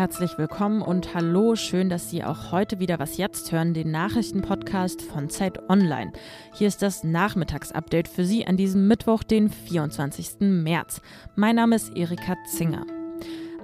herzlich 0.00 0.38
willkommen 0.38 0.80
und 0.80 1.12
hallo, 1.12 1.56
schön, 1.56 1.90
dass 1.90 2.08
Sie 2.08 2.24
auch 2.24 2.52
heute 2.52 2.78
wieder 2.78 2.98
was 2.98 3.18
jetzt 3.18 3.52
hören, 3.52 3.74
den 3.74 3.90
Nachrichtenpodcast 3.90 5.02
von 5.02 5.28
Zeit 5.28 5.68
Online. 5.68 6.10
Hier 6.54 6.68
ist 6.68 6.80
das 6.80 7.04
Nachmittagsupdate 7.04 8.08
für 8.08 8.24
Sie 8.24 8.46
an 8.46 8.56
diesem 8.56 8.88
Mittwoch, 8.88 9.22
den 9.22 9.50
24. 9.50 10.36
März. 10.40 11.02
Mein 11.36 11.56
Name 11.56 11.76
ist 11.76 11.94
Erika 11.94 12.34
Zinger. 12.46 12.86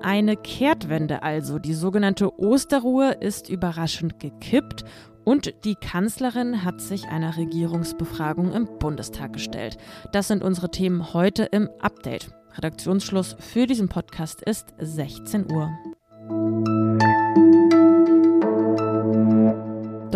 Eine 0.03 0.37
Kehrtwende 0.37 1.23
also. 1.23 1.59
Die 1.59 1.73
sogenannte 1.73 2.39
Osterruhe 2.39 3.13
ist 3.13 3.49
überraschend 3.49 4.21
gekippt 4.21 4.85
und 5.25 5.55
die 5.65 5.77
Kanzlerin 5.77 6.65
hat 6.65 6.83
sich 6.83 7.07
einer 7.09 7.39
Regierungsbefragung 7.39 8.53
im 8.53 8.69
Bundestag 8.79 9.33
gestellt. 9.33 9.79
Das 10.13 10.29
sind 10.29 10.45
unsere 10.45 10.71
Themen 10.71 11.15
heute 11.15 11.45
im 11.45 11.71
Update. 11.81 12.29
Redaktionsschluss 12.59 13.37
für 13.39 13.67
diesen 13.67 13.89
Podcast 13.89 14.43
ist 14.43 14.75
16 14.79 15.51
Uhr. 15.51 15.71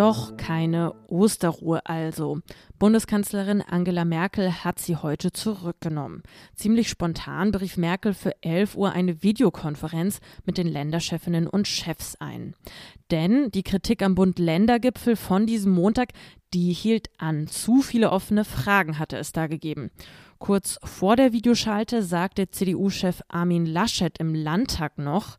Doch 0.01 0.37
keine 0.39 0.95
Osterruhe 1.09 1.85
also. 1.85 2.41
Bundeskanzlerin 2.79 3.61
Angela 3.61 4.07
Merkel 4.07 4.65
hat 4.65 4.79
sie 4.79 4.97
heute 4.97 5.31
zurückgenommen. 5.31 6.23
Ziemlich 6.55 6.89
spontan 6.89 7.51
berief 7.51 7.77
Merkel 7.77 8.15
für 8.15 8.33
11 8.43 8.77
Uhr 8.77 8.93
eine 8.93 9.23
Videokonferenz 9.23 10.21
mit 10.47 10.57
den 10.57 10.69
Länderchefinnen 10.69 11.47
und 11.47 11.69
Chefs 11.69 12.17
ein. 12.17 12.55
Denn 13.11 13.51
die 13.51 13.63
Kritik 13.63 14.03
am 14.03 14.15
Bund-Länder-Gipfel 14.15 15.17
von 15.17 15.45
diesem 15.45 15.73
Montag, 15.73 16.15
die 16.55 16.73
hielt 16.73 17.11
an. 17.19 17.47
Zu 17.47 17.83
viele 17.83 18.11
offene 18.11 18.47
Fragen 18.47 18.99
hatte 18.99 19.19
es 19.19 19.33
da 19.33 19.49
gegeben. 19.49 19.91
Kurz 20.39 20.79
vor 20.83 21.17
der 21.17 21.35
Videoschalte 21.35 22.03
sagte 22.03 22.51
CDU-Chef 22.51 23.21
Armin 23.29 23.67
Laschet 23.67 24.17
im 24.19 24.35
Landtag 24.35 24.97
noch, 24.97 25.37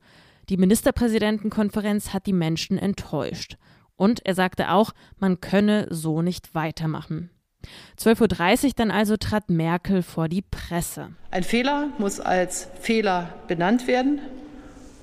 die 0.50 0.58
Ministerpräsidentenkonferenz 0.58 2.14
hat 2.14 2.26
die 2.26 2.34
Menschen 2.34 2.78
enttäuscht. 2.78 3.58
Und 3.96 4.26
er 4.26 4.36
sagte 4.36 4.72
auch, 4.72 4.94
man 5.20 5.42
könne 5.42 5.88
so 5.90 6.22
nicht 6.22 6.56
weitermachen. 6.56 7.30
12.30 8.00 8.66
Uhr 8.66 8.72
dann 8.76 8.92
also 8.92 9.18
trat 9.18 9.50
Merkel 9.50 10.02
vor 10.02 10.28
die 10.28 10.42
Presse. 10.42 11.10
Ein 11.30 11.44
Fehler 11.44 11.90
muss 12.00 12.20
als 12.20 12.68
Fehler 12.80 13.34
benannt 13.48 13.88
werden 13.88 14.20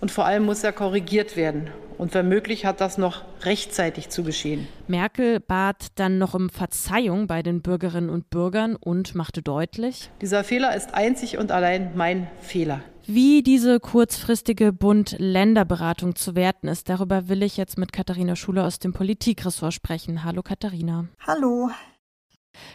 und 0.00 0.10
vor 0.10 0.24
allem 0.24 0.44
muss 0.44 0.64
er 0.64 0.72
korrigiert 0.72 1.36
werden. 1.36 1.70
Und 1.98 2.14
wenn 2.14 2.28
möglich, 2.28 2.64
hat 2.64 2.80
das 2.80 2.96
noch 2.96 3.24
rechtzeitig 3.42 4.08
zu 4.08 4.22
geschehen. 4.22 4.68
Merkel 4.86 5.40
bat 5.40 5.88
dann 5.96 6.18
noch 6.18 6.32
um 6.34 6.48
Verzeihung 6.48 7.26
bei 7.26 7.42
den 7.42 7.60
Bürgerinnen 7.60 8.08
und 8.08 8.30
Bürgern 8.30 8.76
und 8.76 9.16
machte 9.16 9.42
deutlich, 9.42 10.10
dieser 10.20 10.44
Fehler 10.44 10.76
ist 10.76 10.94
einzig 10.94 11.38
und 11.38 11.50
allein 11.50 11.90
mein 11.96 12.28
Fehler. 12.40 12.80
Wie 13.10 13.42
diese 13.42 13.80
kurzfristige 13.80 14.72
Bund-Länder-Beratung 14.72 16.14
zu 16.14 16.36
werten 16.36 16.68
ist, 16.68 16.88
darüber 16.88 17.28
will 17.28 17.42
ich 17.42 17.56
jetzt 17.56 17.78
mit 17.78 17.92
Katharina 17.92 18.36
Schuler 18.36 18.66
aus 18.66 18.78
dem 18.78 18.92
Politikressort 18.92 19.72
sprechen. 19.72 20.24
Hallo 20.24 20.42
Katharina. 20.42 21.08
Hallo. 21.26 21.70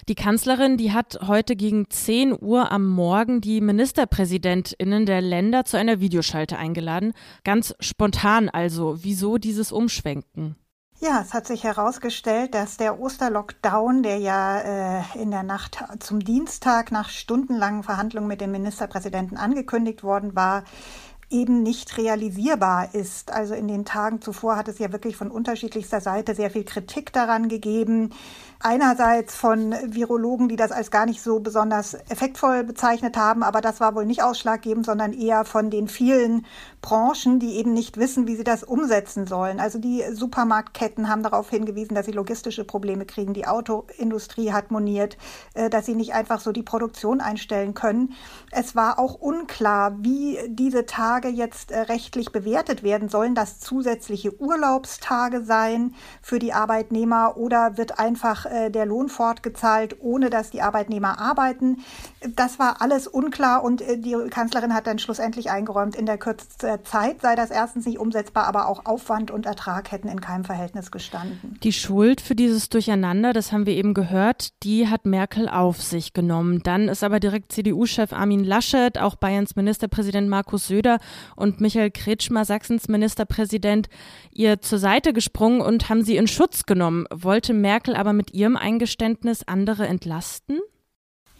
Die 0.07 0.15
Kanzlerin, 0.15 0.77
die 0.77 0.91
hat 0.91 1.19
heute 1.27 1.55
gegen 1.55 1.89
10 1.89 2.37
Uhr 2.39 2.71
am 2.71 2.87
Morgen 2.87 3.41
die 3.41 3.61
Ministerpräsidentinnen 3.61 5.05
der 5.05 5.21
Länder 5.21 5.65
zu 5.65 5.77
einer 5.77 5.99
Videoschalte 5.99 6.57
eingeladen. 6.57 7.13
Ganz 7.43 7.75
spontan 7.79 8.49
also. 8.49 9.03
Wieso 9.03 9.37
dieses 9.37 9.71
Umschwenken? 9.71 10.55
Ja, 10.99 11.19
es 11.21 11.33
hat 11.33 11.47
sich 11.47 11.65
herausgestellt, 11.65 12.53
dass 12.53 12.77
der 12.77 12.97
Osterlockdown, 12.97 14.03
der 14.03 14.19
ja 14.19 15.01
äh, 15.01 15.03
in 15.15 15.31
der 15.31 15.43
Nacht 15.43 15.83
zum 15.99 16.21
Dienstag 16.21 16.93
nach 16.93 17.09
stundenlangen 17.09 17.83
Verhandlungen 17.83 18.29
mit 18.29 18.39
dem 18.39 18.51
Ministerpräsidenten 18.51 19.35
angekündigt 19.35 20.03
worden 20.03 20.33
war, 20.33 20.63
eben 21.29 21.63
nicht 21.63 21.97
realisierbar 21.97 22.93
ist. 22.93 23.31
Also 23.31 23.53
in 23.53 23.67
den 23.67 23.85
Tagen 23.85 24.21
zuvor 24.21 24.55
hat 24.55 24.67
es 24.67 24.79
ja 24.79 24.91
wirklich 24.93 25.17
von 25.17 25.31
unterschiedlichster 25.31 25.99
Seite 25.99 26.35
sehr 26.35 26.51
viel 26.51 26.63
Kritik 26.63 27.11
daran 27.11 27.49
gegeben. 27.49 28.11
Einerseits 28.65 29.35
von 29.35 29.75
Virologen, 29.87 30.47
die 30.47 30.55
das 30.55 30.71
als 30.71 30.89
gar 30.89 31.05
nicht 31.05 31.21
so 31.21 31.41
besonders 31.41 31.95
effektvoll 32.07 32.63
bezeichnet 32.63 33.17
haben, 33.17 33.43
aber 33.43 33.59
das 33.59 33.81
war 33.81 33.93
wohl 33.93 34.05
nicht 34.05 34.23
ausschlaggebend, 34.23 34.85
sondern 34.85 35.11
eher 35.11 35.43
von 35.43 35.69
den 35.69 35.89
vielen 35.89 36.45
Branchen, 36.81 37.39
die 37.39 37.57
eben 37.57 37.73
nicht 37.73 37.97
wissen, 37.97 38.25
wie 38.25 38.37
sie 38.37 38.45
das 38.45 38.63
umsetzen 38.63 39.27
sollen. 39.27 39.59
Also 39.59 39.79
die 39.79 40.03
Supermarktketten 40.13 41.09
haben 41.09 41.23
darauf 41.23 41.49
hingewiesen, 41.49 41.93
dass 41.93 42.05
sie 42.05 42.13
logistische 42.13 42.63
Probleme 42.63 43.05
kriegen. 43.05 43.33
Die 43.33 43.47
Autoindustrie 43.47 44.53
hat 44.53 44.71
moniert, 44.71 45.17
äh, 45.55 45.69
dass 45.69 45.85
sie 45.85 45.95
nicht 45.95 46.13
einfach 46.13 46.39
so 46.39 46.53
die 46.53 46.63
Produktion 46.63 47.19
einstellen 47.19 47.73
können. 47.73 48.13
Es 48.49 48.77
war 48.77 48.97
auch 48.97 49.15
unklar, 49.15 49.97
wie 49.99 50.39
diese 50.47 50.85
Tage 50.85 51.27
jetzt 51.27 51.71
äh, 51.71 51.79
rechtlich 51.79 52.31
bewertet 52.31 52.81
werden 52.81 53.09
sollen. 53.09 53.35
Das 53.35 53.59
zusätzliche 53.59 54.39
Urlaubstage 54.39 55.43
sein 55.43 55.95
für 56.21 56.39
die 56.39 56.53
Arbeitnehmer 56.53 57.35
oder 57.35 57.77
wird 57.77 57.99
einfach 57.99 58.45
äh, 58.53 58.69
der 58.69 58.85
Lohn 58.85 59.09
fortgezahlt, 59.09 59.97
ohne 59.99 60.29
dass 60.29 60.51
die 60.51 60.61
Arbeitnehmer 60.61 61.19
arbeiten. 61.19 61.79
Das 62.35 62.59
war 62.59 62.81
alles 62.81 63.07
unklar 63.07 63.63
und 63.63 63.81
äh, 63.81 63.97
die 63.97 64.15
Kanzlerin 64.29 64.75
hat 64.75 64.85
dann 64.85 64.99
schlussendlich 64.99 65.49
eingeräumt, 65.49 65.95
in 65.95 66.05
der 66.05 66.19
kürzesten 66.19 66.85
Zeit 66.85 67.21
sei 67.21 67.35
das 67.35 67.49
erstens 67.49 67.87
nicht 67.87 67.97
umsetzbar, 67.97 68.45
aber 68.45 68.67
auch 68.67 68.85
Aufwand 68.85 69.31
und 69.31 69.47
Ertrag 69.47 69.91
hätten 69.91 70.07
in 70.07 70.21
keinem 70.21 70.43
Verhältnis 70.43 70.91
gestanden. 70.91 71.57
Die 71.63 71.73
Schuld 71.73 72.21
für 72.21 72.35
dieses 72.35 72.69
Durcheinander, 72.69 73.33
das 73.33 73.51
haben 73.51 73.65
wir 73.65 73.73
eben 73.73 73.95
gehört, 73.95 74.51
die 74.61 74.87
hat 74.87 75.05
Merkel 75.05 75.49
auf 75.49 75.81
sich 75.81 76.13
genommen. 76.13 76.61
Dann 76.63 76.89
ist 76.89 77.03
aber 77.03 77.19
direkt 77.19 77.51
CDU-Chef 77.51 78.13
Armin 78.13 78.43
Laschet, 78.43 78.99
auch 78.99 79.15
Bayerns 79.15 79.55
Ministerpräsident 79.55 80.29
Markus 80.29 80.67
Söder 80.67 80.99
und 81.35 81.59
Michael 81.59 81.89
Kretschmer, 81.89 82.45
Sachsens 82.45 82.87
Ministerpräsident, 82.87 83.89
ihr 84.31 84.61
zur 84.61 84.77
Seite 84.77 85.11
gesprungen 85.11 85.61
und 85.61 85.89
haben 85.89 86.03
sie 86.03 86.17
in 86.17 86.27
Schutz 86.27 86.65
genommen. 86.67 87.05
Wollte 87.09 87.53
Merkel 87.53 87.95
aber 87.95 88.13
mit 88.13 88.33
Ihrem 88.33 88.42
Eingeständnis 88.45 89.43
andere 89.47 89.87
entlasten? 89.87 90.59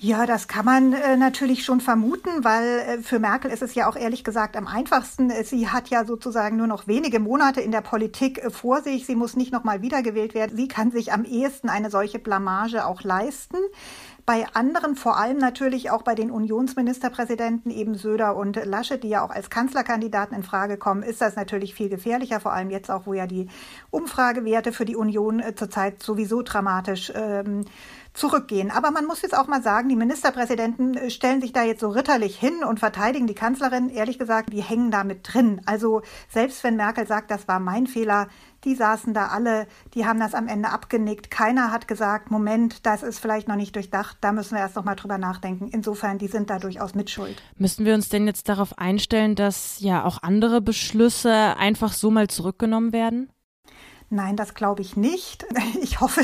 Ja, 0.03 0.25
das 0.25 0.50
kann 0.50 0.66
man 0.66 0.91
äh, 0.91 1.16
natürlich 1.16 1.64
schon 1.64 1.80
vermuten, 1.80 2.44
weil 2.44 2.80
äh, 2.80 2.97
für 2.97 3.19
Merkel 3.19 3.50
ist 3.50 3.62
es 3.62 3.74
ja 3.74 3.88
auch 3.88 3.96
ehrlich 3.96 4.25
gesagt 4.25 4.58
am 4.58 4.68
einfachsten. 4.68 5.31
Sie 5.46 5.69
hat 5.69 5.90
ja 5.90 6.03
sozusagen 6.03 6.58
nur 6.58 6.68
noch 6.68 6.88
wenige 6.88 7.22
Monate 7.22 7.62
in 7.62 7.72
der 7.72 7.80
Politik 7.80 8.40
äh, 8.40 8.50
vor 8.50 8.81
sich. 8.81 9.06
Sie 9.06 9.16
muss 9.16 9.38
nicht 9.38 9.53
nochmal 9.53 9.81
wiedergewählt 9.81 10.34
werden. 10.34 10.58
Sie 10.58 10.68
kann 10.68 10.91
sich 10.91 11.14
am 11.14 11.24
ehesten 11.24 11.69
eine 11.69 11.90
solche 11.90 12.19
Blamage 12.19 12.86
auch 12.86 13.02
leisten. 13.03 13.56
Bei 14.25 14.45
anderen, 14.53 14.95
vor 14.95 15.17
allem 15.17 15.38
natürlich 15.38 15.91
auch 15.91 16.01
bei 16.01 16.16
den 16.16 16.31
Unionsministerpräsidenten, 16.31 17.69
eben 17.69 17.95
Söder 17.95 18.38
und 18.38 18.56
Laschet, 18.63 19.03
die 19.03 19.09
ja 19.09 19.25
auch 19.25 19.31
als 19.31 19.50
Kanzlerkandidaten 19.50 20.34
in 20.34 20.44
Frage 20.44 20.78
kommen, 20.78 21.03
ist 21.03 21.19
das 21.19 21.35
natürlich 21.35 21.75
viel 21.75 21.89
gefährlicher, 21.89 22.39
vor 22.39 22.53
allem 22.53 22.69
jetzt 22.69 22.89
auch, 22.89 23.06
wo 23.06 23.13
ja 23.13 23.28
die 23.28 23.50
Umfragewerte 23.91 24.72
für 24.72 24.85
die 24.85 24.95
Union 24.95 25.41
äh, 25.41 25.56
zurzeit 25.56 26.01
sowieso 26.01 26.41
dramatisch 26.41 27.11
ähm, 27.13 27.66
zurückgehen. 28.13 28.72
Aber 28.72 28.91
man 28.91 29.06
muss 29.06 29.23
jetzt 29.23 29.38
auch 29.38 29.47
mal 29.47 29.61
sagen, 29.61 29.89
die 29.89 29.97
Ministerpräsidenten 29.97 30.95
äh, 30.95 31.09
stellen 31.09 31.41
sich 31.41 31.51
da 31.51 31.63
jetzt 31.63 31.81
so 31.81 31.90
ritterlich 31.90 32.40
hin 32.40 32.63
und 32.63 32.79
verteidigen 32.79 33.28
die 33.28 33.35
Kanzlerin. 33.35 33.90
Ehrlich 33.90 34.19
gesagt, 34.19 34.53
die 34.53 34.63
hängen 34.63 34.90
da 34.90 35.03
mit 35.03 35.34
drin. 35.34 35.59
Also 35.66 36.01
selbst 36.29 36.63
wenn 36.63 36.78
Merkel 36.78 37.07
sagt, 37.07 37.29
das 37.29 37.50
war 37.50 37.59
mein 37.59 37.88
Fehler, 37.88 38.29
die 38.66 38.75
saßen 38.75 39.13
da 39.13 39.28
alle, 39.28 39.68
die 39.94 40.06
haben 40.06 40.19
das 40.19 40.34
am 40.34 40.47
Ende 40.47 40.69
abgenickt. 40.69 41.31
Keiner 41.31 41.72
hat 41.72 41.88
gesagt, 41.88 42.31
Moment, 42.31 42.85
das 42.85 43.03
ist 43.03 43.19
vielleicht 43.19 43.47
noch 43.47 43.56
nicht 43.56 43.75
durchdacht, 43.75 44.18
da 44.22 44.31
müssen 44.31 44.56
wir 44.56 44.62
erst 44.62 44.75
noch 44.75 44.84
mal 44.84 44.96
drüber 44.96 45.18
nachdenken. 45.18 45.69
Insofern, 45.72 46.18
die 46.18 46.28
sind 46.28 46.50
da 46.50 46.59
durchaus 46.59 46.96
mitschuld. 46.96 47.41
Müssen 47.57 47.85
wir 47.85 47.94
uns 47.94 48.09
denn 48.09 48.28
jetzt 48.28 48.50
darauf 48.50 48.78
einstellen, 48.78 49.35
dass 49.35 49.79
ja 49.79 50.03
auch 50.03 50.22
andere 50.22 50.62
Beschlüsse 50.62 51.57
einfach 51.57 51.94
so 51.94 52.12
mal 52.12 52.28
zurückgenommen 52.28 52.94
werden? 52.94 53.29
Nein, 54.13 54.35
das 54.35 54.53
glaube 54.53 54.81
ich 54.81 54.96
nicht. 54.96 55.46
Ich 55.81 56.00
hoffe 56.00 56.22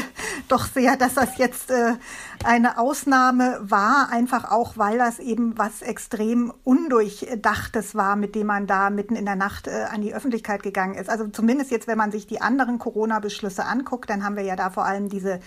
doch 0.47 0.66
sehr, 0.67 0.95
dass 0.95 1.16
das 1.16 1.38
jetzt 1.38 1.69
äh, 1.69 1.95
eine 2.44 2.77
Ausnahme 2.77 3.59
war, 3.61 4.09
einfach 4.11 4.50
auch, 4.51 4.77
weil 4.77 4.97
das 4.97 5.19
eben 5.19 5.57
was 5.57 5.81
extrem 5.81 6.53
Undurchdachtes 6.64 7.93
war, 7.93 8.16
mit 8.16 8.35
dem 8.35 8.47
man 8.47 8.67
da 8.67 8.90
mitten 8.90 9.16
in 9.16 9.25
der 9.25 9.35
Nacht 9.35 9.67
äh, 9.67 9.85
an 9.91 10.02
die 10.02 10.14
Öffentlichkeit 10.14 10.64
gegangen 10.64 10.96
ist. 10.96 11.09
Also 11.09 11.28
zumindest 11.28 11.72
jetzt, 11.72 11.87
wenn 11.87 11.97
man 11.97 12.11
sich 12.11 12.25
die 12.25 12.41
anderen 12.41 12.79
Corona-Beschlüsse 12.79 13.66
anguckt, 13.66 14.09
dann 14.09 14.23
haben 14.23 14.35
wir 14.35 14.43
ja 14.43 14.55
da 14.55 14.69
vor 14.69 14.85
allem 14.85 15.09
diese 15.09 15.40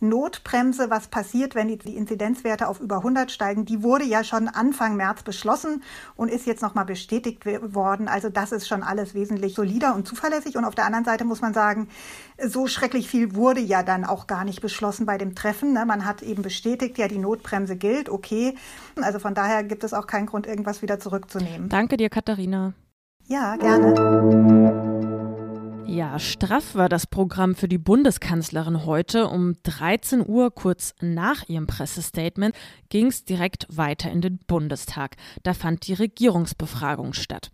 Notbremse, 0.00 0.90
was 0.90 1.08
passiert, 1.08 1.54
wenn 1.54 1.68
die, 1.68 1.78
die 1.78 1.96
Inzidenzwerte 1.96 2.66
auf 2.66 2.80
über 2.80 2.96
100 2.96 3.30
steigen. 3.30 3.66
Die 3.66 3.82
wurde 3.82 4.04
ja 4.04 4.24
schon 4.24 4.48
Anfang 4.48 4.96
März 4.96 5.22
beschlossen 5.22 5.82
und 6.16 6.28
ist 6.28 6.46
jetzt 6.46 6.62
nochmal 6.62 6.86
bestätigt 6.86 7.44
worden. 7.46 8.08
Also 8.08 8.30
das 8.30 8.52
ist 8.52 8.66
schon 8.66 8.82
alles 8.82 9.14
wesentlich 9.14 9.54
solider 9.54 9.94
und 9.94 10.08
zuverlässig. 10.08 10.56
Und 10.56 10.64
auf 10.64 10.74
der 10.74 10.86
anderen 10.86 11.04
Seite 11.04 11.24
muss 11.24 11.40
man 11.40 11.54
sagen, 11.54 11.88
so 12.42 12.66
schrecklich 12.66 13.08
viel 13.08 13.34
wurde 13.34 13.60
ja 13.60 13.82
dann 13.82 14.04
auch 14.04 14.26
gar 14.26 14.44
nicht 14.44 14.60
beschlossen 14.60 15.06
bei 15.06 15.18
dem 15.18 15.34
Treffen. 15.34 15.72
Ne? 15.72 15.84
Man 15.84 16.04
hat 16.04 16.22
eben 16.22 16.42
bestätigt, 16.42 16.98
ja, 16.98 17.08
die 17.08 17.18
Notbremse 17.18 17.76
gilt, 17.76 18.08
okay. 18.08 18.54
Also 19.00 19.18
von 19.18 19.34
daher 19.34 19.64
gibt 19.64 19.84
es 19.84 19.92
auch 19.92 20.06
keinen 20.06 20.26
Grund, 20.26 20.46
irgendwas 20.46 20.82
wieder 20.82 20.98
zurückzunehmen. 21.00 21.68
Danke 21.68 21.96
dir, 21.96 22.08
Katharina. 22.08 22.72
Ja, 23.26 23.56
gerne. 23.56 24.90
Ja, 25.86 26.20
straff 26.20 26.76
war 26.76 26.88
das 26.88 27.08
Programm 27.08 27.56
für 27.56 27.66
die 27.66 27.76
Bundeskanzlerin 27.76 28.86
heute. 28.86 29.26
Um 29.26 29.54
13 29.64 30.24
Uhr, 30.24 30.54
kurz 30.54 30.94
nach 31.00 31.48
ihrem 31.48 31.66
Pressestatement, 31.66 32.54
ging 32.90 33.08
es 33.08 33.24
direkt 33.24 33.66
weiter 33.68 34.08
in 34.10 34.20
den 34.20 34.38
Bundestag. 34.38 35.16
Da 35.42 35.52
fand 35.52 35.88
die 35.88 35.94
Regierungsbefragung 35.94 37.12
statt. 37.12 37.50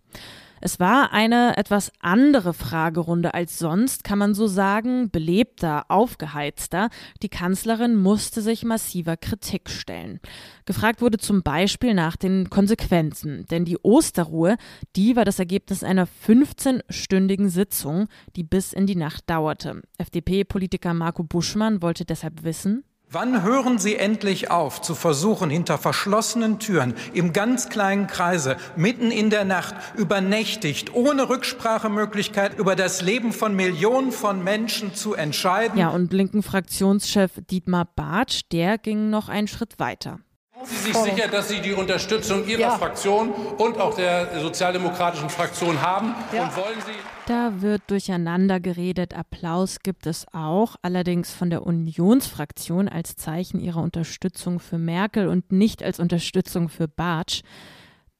Es 0.61 0.79
war 0.79 1.13
eine 1.13 1.55
etwas 1.57 1.91
andere 1.99 2.53
Fragerunde 2.53 3.33
als 3.33 3.59
sonst, 3.59 4.03
kann 4.03 4.19
man 4.19 4.33
so 4.33 4.47
sagen, 4.47 5.09
belebter, 5.11 5.85
aufgeheizter. 5.89 6.89
Die 7.21 7.29
Kanzlerin 7.29 7.95
musste 7.95 8.41
sich 8.41 8.63
massiver 8.63 9.17
Kritik 9.17 9.69
stellen. 9.69 10.19
Gefragt 10.65 11.01
wurde 11.01 11.17
zum 11.17 11.43
Beispiel 11.43 11.93
nach 11.93 12.15
den 12.15 12.49
Konsequenzen, 12.49 13.45
denn 13.51 13.65
die 13.65 13.77
Osterruhe, 13.77 14.57
die 14.95 15.15
war 15.15 15.25
das 15.25 15.39
Ergebnis 15.39 15.83
einer 15.83 16.07
15-stündigen 16.27 17.49
Sitzung, 17.49 18.07
die 18.35 18.43
bis 18.43 18.73
in 18.73 18.87
die 18.87 18.95
Nacht 18.95 19.29
dauerte. 19.29 19.81
FDP-Politiker 19.97 20.93
Marco 20.93 21.23
Buschmann 21.23 21.81
wollte 21.81 22.05
deshalb 22.05 22.43
wissen, 22.43 22.83
Wann 23.09 23.41
hören 23.41 23.79
Sie 23.79 23.95
endlich 23.95 24.51
auf, 24.51 24.81
zu 24.81 24.93
versuchen, 24.93 25.49
hinter 25.49 25.77
verschlossenen 25.77 26.59
Türen, 26.59 26.93
im 27.13 27.31
ganz 27.31 27.69
kleinen 27.69 28.07
Kreise, 28.07 28.57
mitten 28.75 29.11
in 29.11 29.29
der 29.29 29.45
Nacht, 29.45 29.75
übernächtigt, 29.95 30.93
ohne 30.93 31.29
Rücksprachemöglichkeit 31.29 32.59
über 32.59 32.75
das 32.75 33.01
Leben 33.01 33.31
von 33.31 33.55
Millionen 33.55 34.11
von 34.11 34.43
Menschen 34.43 34.93
zu 34.93 35.13
entscheiden? 35.13 35.79
Ja, 35.79 35.87
und 35.87 36.11
linken 36.11 36.43
Fraktionschef 36.43 37.31
Dietmar 37.49 37.87
Bartsch, 37.95 38.41
der 38.51 38.77
ging 38.77 39.09
noch 39.09 39.29
einen 39.29 39.47
Schritt 39.47 39.79
weiter. 39.79 40.19
Sind 40.63 40.77
Sie 40.77 40.91
sich 40.91 40.95
sicher, 40.95 41.27
dass 41.27 41.49
Sie 41.49 41.61
die 41.61 41.73
Unterstützung 41.73 42.45
Ihrer 42.47 42.59
ja. 42.59 42.77
Fraktion 42.77 43.31
und 43.57 43.79
auch 43.79 43.95
der 43.95 44.39
sozialdemokratischen 44.39 45.29
Fraktion 45.29 45.81
haben? 45.81 46.15
Ja. 46.33 46.43
Und 46.43 46.57
wollen 46.57 46.81
Sie 46.85 46.93
da 47.27 47.61
wird 47.61 47.81
durcheinander 47.87 48.61
geredet. 48.61 49.13
Applaus 49.13 49.79
gibt 49.83 50.05
es 50.07 50.25
auch, 50.31 50.77
allerdings 50.81 51.33
von 51.33 51.49
der 51.49 51.67
Unionsfraktion 51.67 52.87
als 52.87 53.17
Zeichen 53.17 53.59
ihrer 53.59 53.81
Unterstützung 53.81 54.61
für 54.61 54.77
Merkel 54.77 55.27
und 55.27 55.51
nicht 55.51 55.83
als 55.83 55.99
Unterstützung 55.99 56.69
für 56.69 56.87
Bartsch. 56.87 57.41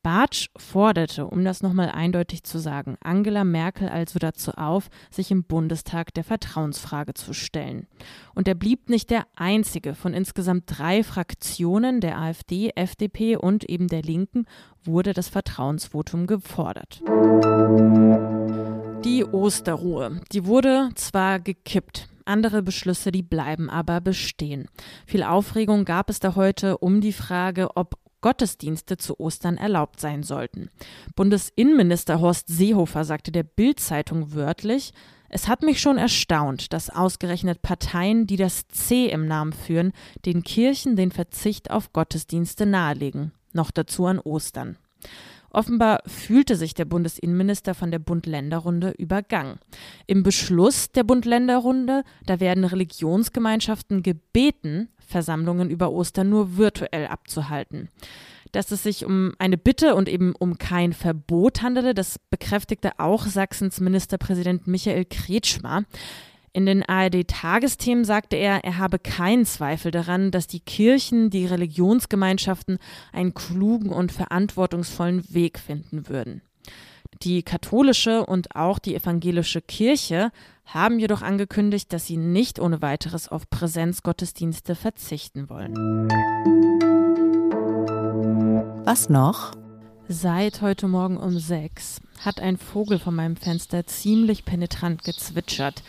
Bartsch 0.08 0.48
forderte, 0.56 1.28
um 1.28 1.44
das 1.44 1.62
nochmal 1.62 1.90
eindeutig 1.90 2.44
zu 2.44 2.60
sagen, 2.60 2.96
Angela 3.02 3.44
Merkel 3.44 3.90
also 3.90 4.20
dazu 4.20 4.52
auf, 4.52 4.88
sich 5.12 5.32
im 5.32 5.44
Bundestag 5.44 6.14
der 6.14 6.24
Vertrauensfrage 6.24 7.14
zu 7.14 7.34
stellen. 7.34 7.88
Und 8.34 8.48
er 8.48 8.56
blieb 8.56 8.88
nicht 8.88 9.10
der 9.10 9.28
einzige. 9.36 9.96
Von 9.96 10.14
insgesamt 10.14 10.64
drei 10.68 11.04
Fraktionen, 11.04 12.00
der 12.00 12.18
AfD, 12.20 12.72
FDP 12.74 13.36
und 13.36 13.66
eben 13.66 13.90
der 13.90 14.02
Linken, 14.02 14.46
wurde 14.86 15.12
das 15.12 15.28
Vertrauensvotum 15.28 16.26
gefordert. 16.26 17.02
Die 19.04 19.26
Osterruhe, 19.26 20.22
die 20.32 20.46
wurde 20.46 20.88
zwar 20.96 21.42
gekippt, 21.42 22.08
andere 22.24 22.62
Beschlüsse, 22.62 23.12
die 23.12 23.24
bleiben 23.24 23.70
aber 23.70 24.00
bestehen. 24.00 24.70
Viel 25.06 25.24
Aufregung 25.24 25.84
gab 25.84 26.10
es 26.10 26.22
da 26.22 26.36
heute 26.36 26.78
um 26.78 27.02
die 27.02 27.12
Frage, 27.12 27.76
ob 27.76 27.98
Gottesdienste 28.28 28.98
zu 28.98 29.22
Ostern 29.22 29.56
erlaubt 29.56 30.02
sein 30.02 30.22
sollten. 30.22 30.70
Bundesinnenminister 31.16 32.20
Horst 32.20 32.50
Seehofer 32.50 33.06
sagte 33.06 33.32
der 33.32 33.44
Bild-Zeitung 33.44 34.34
wörtlich, 34.34 34.92
es 35.30 35.48
hat 35.48 35.64
mich 35.64 35.80
schon 35.80 35.98
erstaunt, 35.98 36.74
dass 36.74 36.90
ausgerechnet 36.90 37.62
Parteien, 37.62 38.28
die 38.28 38.36
das 38.36 38.68
C 38.68 39.06
im 39.06 39.30
Namen 39.30 39.54
führen, 39.54 39.94
den 40.26 40.44
Kirchen 40.44 40.98
den 40.98 41.14
Verzicht 41.14 41.72
auf 41.72 41.94
Gottesdienste 41.94 42.66
nahelegen. 42.66 43.32
Noch 43.54 43.72
dazu 43.72 44.06
an 44.08 44.20
Ostern. 44.20 44.76
Offenbar 45.58 46.04
fühlte 46.06 46.56
sich 46.56 46.76
der 46.76 46.86
Bundesinnenminister 46.86 47.74
von 47.74 47.90
der 47.90 47.98
Bund-Länder-Runde 47.98 48.94
übergangen. 48.96 49.58
Im 50.06 50.22
Beschluss 50.22 50.92
der 50.92 51.04
Bund-Länder-Runde, 51.04 52.04
da 52.28 52.40
werden 52.40 52.64
Religionsgemeinschaften 52.64 54.04
gebeten, 54.04 54.90
Versammlungen 55.00 55.72
über 55.72 55.92
Ostern 55.92 56.30
nur 56.30 56.58
virtuell 56.58 57.08
abzuhalten. 57.08 57.90
Dass 58.52 58.70
es 58.70 58.84
sich 58.84 59.04
um 59.04 59.34
eine 59.40 59.58
Bitte 59.58 59.96
und 59.96 60.08
eben 60.08 60.36
um 60.36 60.60
kein 60.60 60.94
Verbot 60.94 61.64
handelte, 61.64 61.96
das 61.96 62.20
bekräftigte 62.30 63.00
auch 63.00 63.26
Sachsens 63.26 63.80
Ministerpräsident 63.80 64.68
Michael 64.68 65.06
Kretschmer. 65.06 65.86
In 66.58 66.66
den 66.66 66.82
ARD-Tagesthemen 66.82 68.04
sagte 68.04 68.36
er, 68.36 68.64
er 68.64 68.80
habe 68.80 68.98
keinen 68.98 69.46
Zweifel 69.46 69.92
daran, 69.92 70.32
dass 70.32 70.48
die 70.48 70.60
Kirchen, 70.60 71.30
die 71.30 71.46
Religionsgemeinschaften 71.46 72.80
einen 73.14 73.36
klugen 73.36 73.92
und 73.92 74.12
verantwortungsvollen 74.12 75.24
Weg 75.32 75.60
finden 75.60 76.10
würden. 76.10 76.42
Die 77.22 77.44
katholische 77.44 78.26
und 78.26 78.56
auch 78.56 78.80
die 78.80 78.96
evangelische 78.96 79.62
Kirche 79.62 80.32
haben 80.66 80.98
jedoch 80.98 81.22
angekündigt, 81.22 81.94
dass 81.94 82.08
sie 82.08 82.18
nicht 82.18 82.60
ohne 82.60 82.82
weiteres 82.82 83.28
auf 83.30 83.48
Präsenzgottesdienste 83.52 84.74
verzichten 84.74 85.52
wollen. 85.52 85.76
Was 88.84 89.10
noch? 89.10 89.52
Seit 90.08 90.64
heute 90.64 90.88
Morgen 90.88 91.18
um 91.18 91.38
sechs 91.38 92.02
hat 92.26 92.40
ein 92.40 92.58
Vogel 92.58 92.98
von 92.98 93.14
meinem 93.14 93.36
Fenster 93.36 93.86
ziemlich 93.86 94.44
penetrant 94.44 95.04
gezwitschert. 95.04 95.84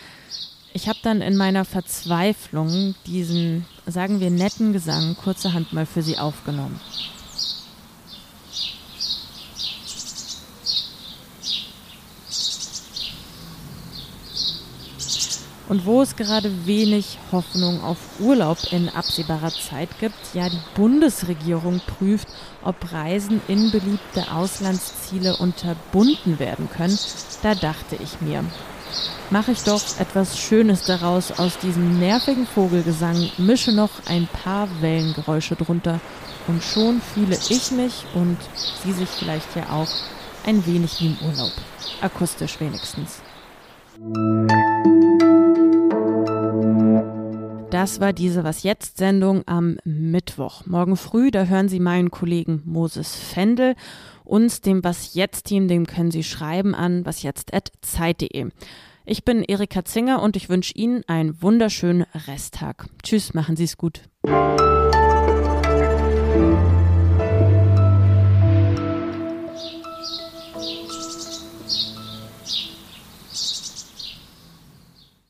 Ich 0.79 0.89
habe 0.89 1.01
dann 1.03 1.23
in 1.23 1.37
meiner 1.37 1.65
Verzweiflung 1.65 2.95
diesen, 3.05 3.67
sagen 3.85 4.21
wir, 4.21 4.31
netten 4.31 4.73
Gesang 4.73 5.17
kurzerhand 5.17 5.73
mal 5.73 5.87
für 5.87 6.03
sie 6.03 6.19
aufgenommen. 6.19 6.79
Und 15.69 15.85
wo 15.85 16.01
es 16.01 16.15
gerade 16.15 16.65
wenig 16.65 17.19
Hoffnung 17.33 17.83
auf 17.83 17.99
Urlaub 18.21 18.59
in 18.71 18.89
absehbarer 18.89 19.51
Zeit 19.51 19.89
gibt, 19.99 20.15
ja, 20.33 20.49
die 20.49 20.61
Bundesregierung 20.77 21.81
prüft, 21.89 22.29
ob 22.69 22.93
Reisen 22.93 23.41
in 23.49 23.71
beliebte 23.71 24.31
Auslandsziele 24.31 25.37
unterbunden 25.37 26.39
werden 26.39 26.69
können, 26.69 26.99
da 27.43 27.55
dachte 27.55 27.97
ich 27.97 28.21
mir, 28.21 28.45
mache 29.31 29.53
ich 29.53 29.63
doch 29.63 29.81
etwas 29.99 30.39
Schönes 30.39 30.85
daraus 30.85 31.33
aus 31.39 31.59
diesem 31.59 31.99
nervigen 31.99 32.47
Vogelgesang, 32.47 33.31
mische 33.39 33.73
noch 33.73 33.91
ein 34.07 34.29
paar 34.43 34.69
Wellengeräusche 34.83 35.57
drunter 35.57 35.99
und 36.47 36.63
schon 36.63 37.01
fühle 37.01 37.39
ich 37.49 37.71
mich 37.71 38.05
und 38.15 38.37
Sie 38.85 38.93
sich 38.93 39.09
vielleicht 39.09 39.57
ja 39.57 39.71
auch 39.71 39.89
ein 40.47 40.65
wenig 40.67 41.01
wie 41.01 41.07
im 41.07 41.17
Urlaub. 41.27 41.53
Akustisch 42.03 42.61
wenigstens. 42.61 43.23
Das 47.81 48.01
war 48.01 48.13
diese 48.13 48.43
Was 48.43 48.65
jetzt 48.65 48.97
Sendung 48.97 49.45
am 49.47 49.79
Mittwoch. 49.85 50.67
Morgen 50.67 50.97
früh, 50.97 51.31
da 51.31 51.45
hören 51.45 51.69
Sie 51.69 51.79
meinen 51.79 52.11
Kollegen 52.11 52.61
Moses 52.65 53.15
Fendel. 53.15 53.77
Uns, 54.25 54.61
dem 54.61 54.83
Was 54.83 55.15
jetzt 55.15 55.45
Team, 55.45 55.69
dem 55.69 55.87
können 55.87 56.11
Sie 56.11 56.25
schreiben 56.25 56.75
an 56.75 57.07
wasjetzt@zeit.de. 57.07 58.49
Ich 59.07 59.25
bin 59.25 59.45
Erika 59.45 59.85
Zinger 59.85 60.23
und 60.23 60.35
ich 60.35 60.49
wünsche 60.49 60.75
Ihnen 60.75 61.05
einen 61.07 61.41
wunderschönen 61.41 62.05
Resttag. 62.27 62.87
Tschüss, 63.05 63.33
machen 63.33 63.55
Sie 63.55 63.63
es 63.63 63.77
gut. 63.77 64.01